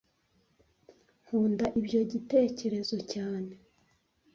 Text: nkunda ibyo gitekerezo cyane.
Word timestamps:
nkunda 1.23 1.65
ibyo 1.79 2.01
gitekerezo 2.11 2.95
cyane. 3.11 3.51